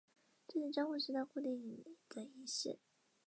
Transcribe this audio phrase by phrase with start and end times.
[0.47, 2.79] 这是江户时代固定的仪式。